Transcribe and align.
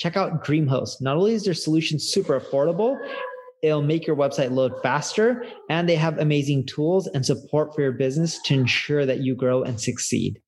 check 0.00 0.16
out 0.16 0.42
DreamHost. 0.42 1.02
Not 1.02 1.18
only 1.18 1.34
is 1.34 1.44
their 1.44 1.52
solution 1.52 1.98
super 1.98 2.40
affordable, 2.40 2.96
it'll 3.62 3.82
make 3.82 4.06
your 4.06 4.16
website 4.16 4.50
load 4.50 4.72
faster, 4.82 5.44
and 5.68 5.86
they 5.86 5.96
have 5.96 6.16
amazing 6.16 6.64
tools 6.64 7.06
and 7.06 7.24
support 7.24 7.74
for 7.74 7.82
your 7.82 7.92
business 7.92 8.40
to 8.46 8.54
ensure 8.54 9.04
that 9.04 9.18
you 9.18 9.34
grow 9.34 9.62
and 9.62 9.78
succeed. 9.78 10.40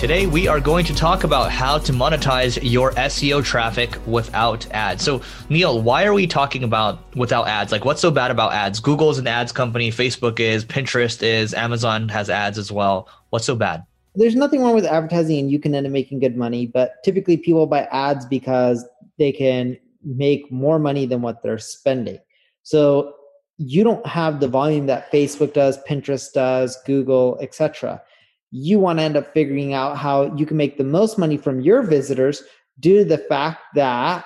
Today, 0.00 0.26
we 0.26 0.48
are 0.48 0.58
going 0.58 0.84
to 0.84 0.94
talk 0.94 1.22
about 1.22 1.52
how 1.52 1.78
to 1.78 1.92
monetize 1.92 2.58
your 2.60 2.90
SEO 2.90 3.42
traffic 3.44 3.96
without 4.04 4.68
ads. 4.72 5.04
So, 5.04 5.22
Neil, 5.48 5.80
why 5.80 6.04
are 6.06 6.12
we 6.12 6.26
talking 6.26 6.64
about 6.64 7.14
without 7.14 7.46
ads? 7.46 7.70
Like, 7.70 7.84
what's 7.84 8.00
so 8.00 8.10
bad 8.10 8.32
about 8.32 8.52
ads? 8.52 8.80
Google's 8.80 9.18
an 9.18 9.28
ads 9.28 9.52
company, 9.52 9.92
Facebook 9.92 10.40
is, 10.40 10.64
Pinterest 10.64 11.22
is, 11.22 11.54
Amazon 11.54 12.08
has 12.08 12.28
ads 12.28 12.58
as 12.58 12.72
well. 12.72 13.08
What's 13.30 13.46
so 13.46 13.54
bad? 13.54 13.84
There's 14.14 14.36
nothing 14.36 14.62
wrong 14.62 14.74
with 14.74 14.84
advertising 14.84 15.38
and 15.40 15.50
you 15.50 15.58
can 15.58 15.74
end 15.74 15.86
up 15.86 15.92
making 15.92 16.20
good 16.20 16.36
money, 16.36 16.66
but 16.66 17.02
typically 17.04 17.36
people 17.36 17.66
buy 17.66 17.82
ads 17.90 18.24
because 18.26 18.86
they 19.18 19.32
can 19.32 19.76
make 20.04 20.50
more 20.50 20.78
money 20.78 21.06
than 21.06 21.22
what 21.22 21.42
they're 21.42 21.58
spending. 21.58 22.18
So 22.62 23.14
you 23.58 23.84
don't 23.84 24.06
have 24.06 24.40
the 24.40 24.48
volume 24.48 24.86
that 24.86 25.10
Facebook 25.10 25.52
does, 25.52 25.78
Pinterest 25.84 26.32
does, 26.32 26.76
Google, 26.84 27.38
etc. 27.40 28.02
You 28.50 28.78
want 28.78 28.98
to 28.98 29.02
end 29.02 29.16
up 29.16 29.32
figuring 29.32 29.74
out 29.74 29.96
how 29.96 30.34
you 30.36 30.46
can 30.46 30.56
make 30.56 30.78
the 30.78 30.84
most 30.84 31.18
money 31.18 31.36
from 31.36 31.60
your 31.60 31.82
visitors 31.82 32.42
due 32.80 32.98
to 32.98 33.04
the 33.04 33.18
fact 33.18 33.60
that 33.74 34.24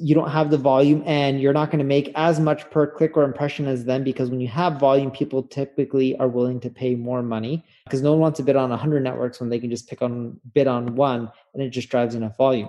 you 0.00 0.14
don't 0.14 0.30
have 0.30 0.50
the 0.50 0.56
volume 0.56 1.02
and 1.06 1.40
you're 1.40 1.52
not 1.52 1.70
going 1.70 1.78
to 1.78 1.84
make 1.84 2.12
as 2.14 2.40
much 2.40 2.68
per 2.70 2.86
click 2.86 3.16
or 3.16 3.22
impression 3.22 3.66
as 3.66 3.84
them 3.84 4.04
because 4.04 4.30
when 4.30 4.40
you 4.40 4.48
have 4.48 4.78
volume 4.78 5.10
people 5.10 5.42
typically 5.42 6.16
are 6.18 6.28
willing 6.28 6.60
to 6.60 6.70
pay 6.70 6.94
more 6.94 7.22
money 7.22 7.64
because 7.84 8.02
no 8.02 8.12
one 8.12 8.20
wants 8.20 8.36
to 8.36 8.42
bid 8.42 8.56
on 8.56 8.70
100 8.70 9.02
networks 9.02 9.40
when 9.40 9.50
they 9.50 9.58
can 9.58 9.70
just 9.70 9.88
pick 9.88 10.02
on 10.02 10.38
bid 10.54 10.66
on 10.66 10.94
one 10.94 11.30
and 11.54 11.62
it 11.62 11.70
just 11.70 11.88
drives 11.88 12.14
enough 12.14 12.36
volume. 12.36 12.68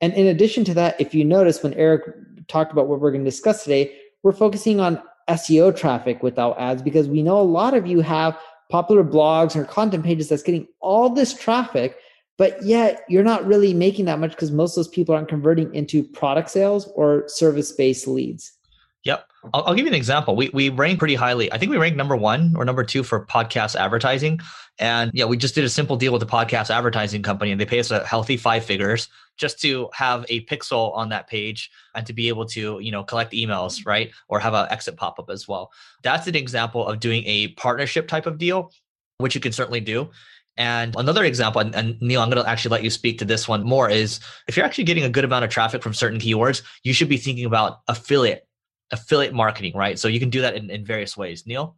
And 0.00 0.12
in 0.14 0.26
addition 0.26 0.64
to 0.64 0.74
that 0.74 1.00
if 1.00 1.14
you 1.14 1.24
notice 1.24 1.62
when 1.62 1.74
eric 1.74 2.02
talked 2.48 2.72
about 2.72 2.88
what 2.88 3.00
we're 3.00 3.10
going 3.10 3.24
to 3.24 3.30
discuss 3.30 3.64
today 3.64 3.96
we're 4.22 4.32
focusing 4.32 4.80
on 4.80 5.02
seo 5.28 5.76
traffic 5.76 6.22
without 6.22 6.58
ads 6.58 6.82
because 6.82 7.08
we 7.08 7.22
know 7.22 7.38
a 7.38 7.42
lot 7.42 7.74
of 7.74 7.86
you 7.86 8.00
have 8.00 8.38
popular 8.70 9.04
blogs 9.04 9.56
or 9.56 9.64
content 9.64 10.04
pages 10.04 10.28
that's 10.28 10.42
getting 10.42 10.66
all 10.80 11.10
this 11.10 11.34
traffic 11.34 11.96
but 12.38 12.62
yet 12.62 13.04
you're 13.08 13.24
not 13.24 13.44
really 13.46 13.74
making 13.74 14.06
that 14.06 14.18
much 14.18 14.30
because 14.30 14.50
most 14.50 14.72
of 14.72 14.76
those 14.76 14.88
people 14.88 15.14
aren't 15.14 15.28
converting 15.28 15.74
into 15.74 16.02
product 16.02 16.50
sales 16.50 16.90
or 16.94 17.24
service 17.28 17.72
based 17.72 18.06
leads. 18.06 18.52
Yep. 19.04 19.28
I'll, 19.54 19.64
I'll, 19.64 19.74
give 19.74 19.84
you 19.84 19.90
an 19.90 19.94
example. 19.94 20.34
We, 20.34 20.48
we 20.50 20.68
rank 20.70 20.98
pretty 20.98 21.14
highly. 21.14 21.52
I 21.52 21.58
think 21.58 21.70
we 21.70 21.76
rank 21.76 21.96
number 21.96 22.16
one 22.16 22.54
or 22.56 22.64
number 22.64 22.84
two 22.84 23.02
for 23.02 23.24
podcast 23.24 23.76
advertising. 23.76 24.40
And 24.78 25.10
yeah, 25.14 25.24
we 25.24 25.36
just 25.36 25.54
did 25.54 25.64
a 25.64 25.68
simple 25.68 25.96
deal 25.96 26.12
with 26.12 26.22
a 26.22 26.26
podcast 26.26 26.70
advertising 26.70 27.22
company 27.22 27.52
and 27.52 27.60
they 27.60 27.66
pay 27.66 27.80
us 27.80 27.90
a 27.90 28.04
healthy 28.04 28.36
five 28.36 28.64
figures 28.64 29.08
just 29.36 29.60
to 29.60 29.88
have 29.92 30.26
a 30.28 30.44
pixel 30.46 30.94
on 30.96 31.08
that 31.10 31.28
page 31.28 31.70
and 31.94 32.06
to 32.06 32.12
be 32.12 32.28
able 32.28 32.44
to, 32.46 32.80
you 32.80 32.90
know, 32.90 33.04
collect 33.04 33.32
emails, 33.32 33.86
right? 33.86 34.10
Or 34.28 34.40
have 34.40 34.54
an 34.54 34.66
exit 34.70 34.96
pop 34.96 35.18
up 35.18 35.30
as 35.30 35.46
well. 35.46 35.72
That's 36.02 36.26
an 36.26 36.34
example 36.34 36.86
of 36.86 37.00
doing 37.00 37.24
a 37.24 37.48
partnership 37.48 38.08
type 38.08 38.26
of 38.26 38.36
deal, 38.36 38.72
which 39.18 39.34
you 39.34 39.40
can 39.40 39.52
certainly 39.52 39.80
do. 39.80 40.10
And 40.58 40.94
another 40.96 41.24
example, 41.24 41.60
and, 41.60 41.74
and 41.74 42.00
Neil, 42.02 42.20
I'm 42.20 42.28
going 42.28 42.42
to 42.42 42.50
actually 42.50 42.72
let 42.72 42.82
you 42.82 42.90
speak 42.90 43.18
to 43.20 43.24
this 43.24 43.46
one 43.46 43.62
more, 43.62 43.88
is 43.88 44.18
if 44.48 44.56
you're 44.56 44.66
actually 44.66 44.84
getting 44.84 45.04
a 45.04 45.08
good 45.08 45.24
amount 45.24 45.44
of 45.44 45.50
traffic 45.50 45.82
from 45.82 45.94
certain 45.94 46.18
keywords, 46.18 46.62
you 46.82 46.92
should 46.92 47.08
be 47.08 47.16
thinking 47.16 47.44
about 47.44 47.80
affiliate, 47.86 48.46
affiliate 48.90 49.32
marketing, 49.32 49.72
right? 49.76 49.98
So 49.98 50.08
you 50.08 50.18
can 50.18 50.30
do 50.30 50.40
that 50.40 50.56
in, 50.56 50.68
in 50.68 50.84
various 50.84 51.16
ways. 51.16 51.46
Neil? 51.46 51.76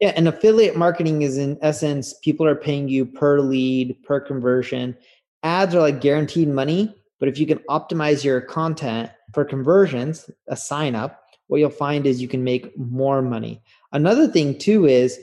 Yeah, 0.00 0.12
and 0.16 0.26
affiliate 0.26 0.76
marketing 0.76 1.22
is 1.22 1.38
in 1.38 1.56
essence, 1.62 2.14
people 2.22 2.46
are 2.46 2.56
paying 2.56 2.88
you 2.88 3.06
per 3.06 3.38
lead, 3.38 3.96
per 4.02 4.18
conversion. 4.18 4.96
Ads 5.44 5.76
are 5.76 5.80
like 5.80 6.00
guaranteed 6.00 6.48
money, 6.48 6.94
but 7.20 7.28
if 7.28 7.38
you 7.38 7.46
can 7.46 7.58
optimize 7.68 8.24
your 8.24 8.40
content 8.40 9.10
for 9.32 9.44
conversions, 9.44 10.28
a 10.48 10.56
sign 10.56 10.96
up, 10.96 11.22
what 11.46 11.58
you'll 11.58 11.70
find 11.70 12.06
is 12.06 12.20
you 12.20 12.28
can 12.28 12.42
make 12.42 12.76
more 12.76 13.22
money. 13.22 13.62
Another 13.92 14.26
thing 14.26 14.58
too 14.58 14.86
is 14.86 15.20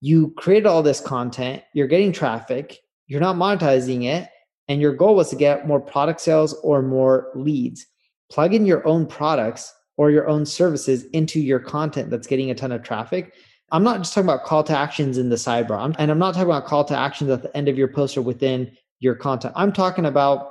you 0.00 0.32
created 0.36 0.66
all 0.66 0.82
this 0.82 1.00
content, 1.00 1.62
you're 1.74 1.86
getting 1.86 2.12
traffic, 2.12 2.78
you're 3.06 3.20
not 3.20 3.36
monetizing 3.36 4.04
it, 4.04 4.28
and 4.68 4.80
your 4.80 4.92
goal 4.92 5.16
was 5.16 5.30
to 5.30 5.36
get 5.36 5.66
more 5.66 5.80
product 5.80 6.20
sales 6.20 6.54
or 6.62 6.82
more 6.82 7.30
leads. 7.34 7.86
Plug 8.30 8.54
in 8.54 8.66
your 8.66 8.86
own 8.86 9.06
products 9.06 9.72
or 9.96 10.10
your 10.10 10.28
own 10.28 10.46
services 10.46 11.04
into 11.12 11.40
your 11.40 11.58
content 11.58 12.10
that's 12.10 12.26
getting 12.26 12.50
a 12.50 12.54
ton 12.54 12.70
of 12.70 12.82
traffic. 12.82 13.34
I'm 13.72 13.82
not 13.82 13.98
just 13.98 14.14
talking 14.14 14.28
about 14.28 14.44
call 14.44 14.62
to 14.64 14.76
actions 14.76 15.18
in 15.18 15.28
the 15.28 15.36
sidebar, 15.36 15.94
and 15.98 16.10
I'm 16.10 16.18
not 16.18 16.34
talking 16.34 16.48
about 16.48 16.66
call 16.66 16.84
to 16.84 16.96
actions 16.96 17.30
at 17.30 17.42
the 17.42 17.54
end 17.56 17.68
of 17.68 17.76
your 17.76 17.88
post 17.88 18.16
or 18.16 18.22
within 18.22 18.70
your 19.00 19.14
content. 19.14 19.54
I'm 19.56 19.72
talking 19.72 20.06
about 20.06 20.50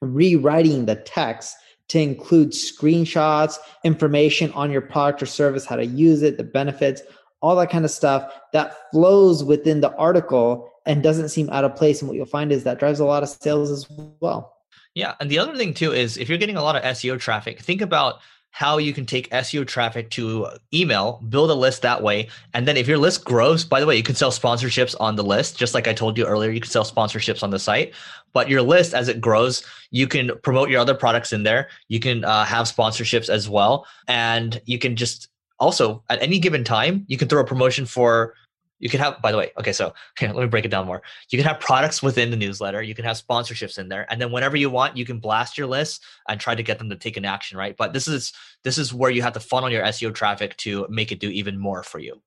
rewriting 0.00 0.86
the 0.86 0.96
text 0.96 1.56
to 1.88 2.00
include 2.00 2.50
screenshots, 2.50 3.56
information 3.84 4.52
on 4.52 4.70
your 4.70 4.80
product 4.80 5.22
or 5.22 5.26
service, 5.26 5.66
how 5.66 5.76
to 5.76 5.84
use 5.84 6.22
it, 6.22 6.36
the 6.36 6.44
benefits, 6.44 7.02
all 7.40 7.56
that 7.56 7.70
kind 7.70 7.84
of 7.84 7.90
stuff 7.90 8.32
that 8.52 8.76
flows 8.90 9.42
within 9.42 9.80
the 9.80 9.94
article 9.96 10.70
and 10.86 11.02
doesn't 11.02 11.28
seem 11.28 11.48
out 11.50 11.64
of 11.64 11.76
place. 11.76 12.00
And 12.00 12.08
what 12.08 12.16
you'll 12.16 12.26
find 12.26 12.52
is 12.52 12.64
that 12.64 12.78
drives 12.78 13.00
a 13.00 13.04
lot 13.04 13.22
of 13.22 13.28
sales 13.28 13.70
as 13.70 13.86
well. 14.20 14.56
Yeah. 14.94 15.14
And 15.20 15.30
the 15.30 15.38
other 15.38 15.56
thing 15.56 15.74
too 15.74 15.92
is 15.92 16.16
if 16.16 16.28
you're 16.28 16.38
getting 16.38 16.56
a 16.56 16.62
lot 16.62 16.76
of 16.76 16.82
SEO 16.82 17.18
traffic, 17.18 17.60
think 17.60 17.80
about 17.80 18.20
how 18.52 18.78
you 18.78 18.92
can 18.92 19.06
take 19.06 19.30
SEO 19.30 19.64
traffic 19.64 20.10
to 20.10 20.48
email, 20.74 21.22
build 21.28 21.50
a 21.50 21.54
list 21.54 21.82
that 21.82 22.02
way. 22.02 22.28
And 22.52 22.66
then 22.66 22.76
if 22.76 22.88
your 22.88 22.98
list 22.98 23.24
grows, 23.24 23.64
by 23.64 23.78
the 23.78 23.86
way, 23.86 23.96
you 23.96 24.02
can 24.02 24.16
sell 24.16 24.32
sponsorships 24.32 24.96
on 24.98 25.14
the 25.14 25.22
list. 25.22 25.56
Just 25.56 25.72
like 25.72 25.86
I 25.86 25.92
told 25.92 26.18
you 26.18 26.26
earlier, 26.26 26.50
you 26.50 26.60
can 26.60 26.70
sell 26.70 26.84
sponsorships 26.84 27.44
on 27.44 27.50
the 27.50 27.60
site. 27.60 27.94
But 28.32 28.48
your 28.48 28.62
list, 28.62 28.92
as 28.92 29.08
it 29.08 29.20
grows, 29.20 29.64
you 29.92 30.08
can 30.08 30.32
promote 30.42 30.68
your 30.68 30.80
other 30.80 30.94
products 30.94 31.32
in 31.32 31.44
there. 31.44 31.68
You 31.88 32.00
can 32.00 32.24
uh, 32.24 32.44
have 32.44 32.66
sponsorships 32.66 33.28
as 33.28 33.48
well. 33.48 33.86
And 34.08 34.60
you 34.64 34.78
can 34.78 34.96
just 34.96 35.28
also 35.60 36.02
at 36.08 36.20
any 36.22 36.38
given 36.38 36.64
time 36.64 37.04
you 37.06 37.16
can 37.16 37.28
throw 37.28 37.40
a 37.40 37.44
promotion 37.44 37.86
for 37.86 38.34
you 38.78 38.88
can 38.88 38.98
have 38.98 39.20
by 39.22 39.30
the 39.30 39.38
way 39.38 39.52
okay 39.58 39.72
so 39.72 39.92
let 40.22 40.34
me 40.34 40.46
break 40.46 40.64
it 40.64 40.70
down 40.70 40.86
more. 40.86 41.02
You 41.28 41.38
can 41.38 41.46
have 41.46 41.60
products 41.60 42.02
within 42.02 42.30
the 42.30 42.36
newsletter 42.36 42.82
you 42.82 42.94
can 42.94 43.04
have 43.04 43.16
sponsorships 43.16 43.78
in 43.78 43.88
there 43.88 44.06
and 44.10 44.20
then 44.20 44.32
whenever 44.32 44.56
you 44.56 44.70
want 44.70 44.96
you 44.96 45.04
can 45.04 45.20
blast 45.20 45.56
your 45.56 45.66
list 45.66 46.02
and 46.28 46.40
try 46.40 46.54
to 46.54 46.62
get 46.62 46.78
them 46.78 46.90
to 46.90 46.96
take 46.96 47.16
an 47.16 47.24
action 47.24 47.56
right? 47.58 47.76
But 47.76 47.92
this 47.92 48.08
is 48.08 48.32
this 48.64 48.78
is 48.78 48.92
where 48.92 49.10
you 49.10 49.22
have 49.22 49.34
to 49.34 49.40
funnel 49.40 49.70
your 49.70 49.84
seo 49.84 50.12
traffic 50.12 50.56
to 50.58 50.86
make 50.88 51.12
it 51.12 51.20
do 51.20 51.28
even 51.28 51.58
more 51.58 51.82
for 51.82 51.98
you. 51.98 52.20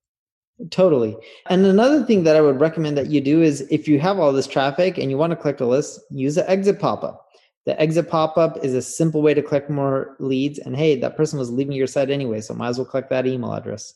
Totally. 0.70 1.16
And 1.50 1.66
another 1.66 2.04
thing 2.04 2.22
that 2.24 2.36
i 2.36 2.40
would 2.40 2.60
recommend 2.60 2.96
that 2.96 3.08
you 3.08 3.20
do 3.20 3.42
is 3.42 3.62
if 3.70 3.88
you 3.88 3.98
have 3.98 4.20
all 4.20 4.32
this 4.32 4.46
traffic 4.46 4.98
and 4.98 5.10
you 5.10 5.18
want 5.18 5.32
to 5.32 5.36
collect 5.36 5.60
a 5.60 5.66
list 5.66 6.00
use 6.10 6.36
an 6.36 6.44
exit 6.46 6.78
pop-up 6.78 7.23
the 7.66 7.80
exit 7.80 8.08
pop 8.08 8.36
up 8.36 8.62
is 8.62 8.74
a 8.74 8.82
simple 8.82 9.22
way 9.22 9.34
to 9.34 9.42
collect 9.42 9.70
more 9.70 10.16
leads. 10.18 10.58
And 10.58 10.76
hey, 10.76 10.98
that 11.00 11.16
person 11.16 11.38
was 11.38 11.50
leaving 11.50 11.72
your 11.72 11.86
site 11.86 12.10
anyway, 12.10 12.40
so 12.40 12.54
might 12.54 12.68
as 12.68 12.78
well 12.78 12.86
collect 12.86 13.10
that 13.10 13.26
email 13.26 13.52
address. 13.52 13.94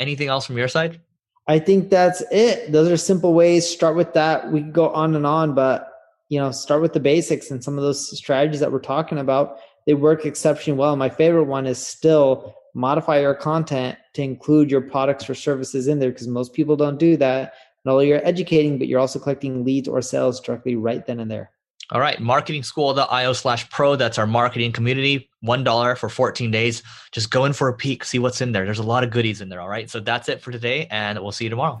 Anything 0.00 0.28
else 0.28 0.46
from 0.46 0.58
your 0.58 0.68
side? 0.68 1.00
I 1.48 1.60
think 1.60 1.90
that's 1.90 2.22
it. 2.32 2.72
Those 2.72 2.90
are 2.90 2.96
simple 2.96 3.32
ways. 3.32 3.68
Start 3.68 3.94
with 3.94 4.12
that. 4.14 4.50
We 4.50 4.60
can 4.60 4.72
go 4.72 4.90
on 4.90 5.14
and 5.14 5.26
on, 5.26 5.54
but 5.54 5.92
you 6.28 6.40
know, 6.40 6.50
start 6.50 6.82
with 6.82 6.92
the 6.92 7.00
basics 7.00 7.52
and 7.52 7.62
some 7.62 7.78
of 7.78 7.84
those 7.84 8.16
strategies 8.18 8.58
that 8.60 8.72
we're 8.72 8.80
talking 8.80 9.18
about. 9.18 9.58
They 9.86 9.94
work 9.94 10.26
exceptionally 10.26 10.78
well. 10.78 10.96
My 10.96 11.08
favorite 11.08 11.44
one 11.44 11.66
is 11.66 11.78
still 11.78 12.56
modify 12.74 13.20
your 13.20 13.34
content 13.34 13.96
to 14.14 14.22
include 14.22 14.70
your 14.70 14.80
products 14.80 15.30
or 15.30 15.34
services 15.34 15.86
in 15.86 16.00
there 16.00 16.10
because 16.10 16.26
most 16.26 16.52
people 16.52 16.76
don't 16.76 16.98
do 16.98 17.16
that. 17.16 17.54
Not 17.84 17.92
only 17.92 18.08
you're 18.08 18.26
educating, 18.26 18.78
but 18.78 18.88
you're 18.88 18.98
also 18.98 19.20
collecting 19.20 19.64
leads 19.64 19.86
or 19.86 20.02
sales 20.02 20.40
directly 20.40 20.74
right 20.74 21.06
then 21.06 21.20
and 21.20 21.30
there. 21.30 21.52
All 21.92 22.00
right, 22.00 22.18
marketingschool.io 22.18 23.32
slash 23.32 23.70
pro. 23.70 23.94
That's 23.94 24.18
our 24.18 24.26
marketing 24.26 24.72
community. 24.72 25.30
$1 25.44 25.98
for 25.98 26.08
14 26.08 26.50
days. 26.50 26.82
Just 27.12 27.30
go 27.30 27.44
in 27.44 27.52
for 27.52 27.68
a 27.68 27.74
peek, 27.74 28.04
see 28.04 28.18
what's 28.18 28.40
in 28.40 28.52
there. 28.52 28.64
There's 28.64 28.80
a 28.80 28.82
lot 28.82 29.04
of 29.04 29.10
goodies 29.10 29.40
in 29.40 29.48
there. 29.48 29.60
All 29.60 29.68
right. 29.68 29.88
So 29.88 30.00
that's 30.00 30.28
it 30.28 30.40
for 30.40 30.50
today, 30.50 30.88
and 30.90 31.18
we'll 31.20 31.32
see 31.32 31.44
you 31.44 31.50
tomorrow. 31.50 31.80